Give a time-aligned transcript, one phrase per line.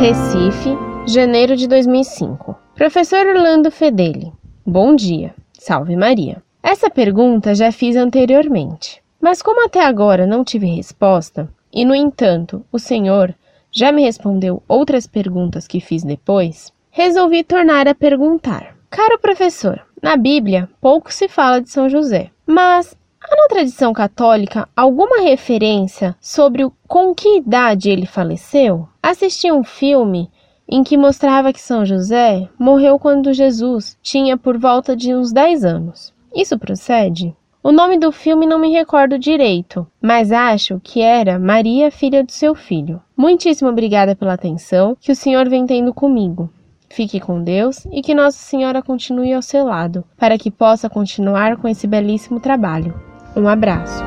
[0.00, 2.56] Recife, janeiro de 2005.
[2.76, 4.32] Professor Orlando Fedeli.
[4.64, 5.34] Bom dia.
[5.52, 6.40] Salve Maria.
[6.62, 12.64] Essa pergunta já fiz anteriormente, mas como até agora não tive resposta, e no entanto
[12.70, 13.34] o senhor
[13.72, 18.76] já me respondeu outras perguntas que fiz depois, resolvi tornar a perguntar.
[18.88, 22.96] Caro professor, na Bíblia pouco se fala de São José, mas
[23.30, 28.88] há na tradição católica alguma referência sobre com que idade ele faleceu?
[29.02, 30.30] Assisti um filme
[30.68, 35.64] em que mostrava que São José morreu quando Jesus tinha por volta de uns 10
[35.64, 36.12] anos.
[36.34, 37.34] Isso procede?
[37.62, 42.30] O nome do filme não me recordo direito, mas acho que era Maria, filha do
[42.30, 43.02] seu filho.
[43.16, 46.50] Muitíssimo obrigada pela atenção que o senhor vem tendo comigo.
[46.88, 51.56] Fique com Deus e que Nossa Senhora continue ao seu lado, para que possa continuar
[51.56, 53.07] com esse belíssimo trabalho.
[53.36, 54.02] Um abraço.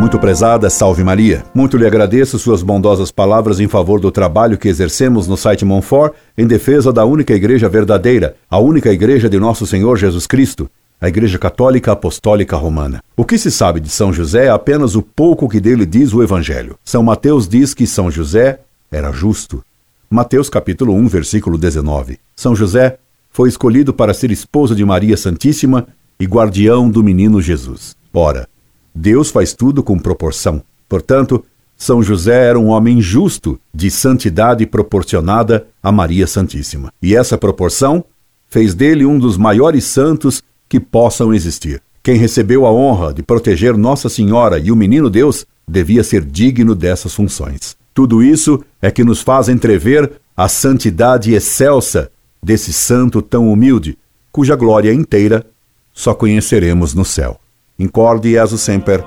[0.00, 1.44] Muito prezada, salve Maria.
[1.54, 6.14] Muito lhe agradeço suas bondosas palavras em favor do trabalho que exercemos no site Monfort
[6.38, 11.06] em defesa da única igreja verdadeira, a única igreja de nosso Senhor Jesus Cristo, a
[11.06, 13.02] Igreja Católica Apostólica Romana.
[13.14, 16.22] O que se sabe de São José é apenas o pouco que dele diz o
[16.22, 16.78] Evangelho.
[16.82, 19.62] São Mateus diz que São José era justo.
[20.08, 22.18] Mateus capítulo 1, versículo 19.
[22.34, 22.98] São José
[23.30, 25.86] foi escolhido para ser esposo de Maria Santíssima
[26.18, 27.96] e guardião do menino Jesus.
[28.12, 28.48] Ora,
[28.94, 30.62] Deus faz tudo com proporção.
[30.88, 31.44] Portanto,
[31.76, 36.92] São José era um homem justo, de santidade proporcionada a Maria Santíssima.
[37.00, 38.04] E essa proporção
[38.48, 41.80] fez dele um dos maiores santos que possam existir.
[42.02, 46.74] Quem recebeu a honra de proteger Nossa Senhora e o menino Deus devia ser digno
[46.74, 47.76] dessas funções.
[47.94, 52.10] Tudo isso é que nos faz entrever a santidade excelsa
[52.42, 53.98] desse santo tão humilde,
[54.32, 55.46] cuja glória inteira
[55.92, 57.38] só conheceremos no céu.
[57.78, 59.04] Incorde Jesus Semper,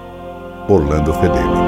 [0.67, 1.62] Orlando Fedeli.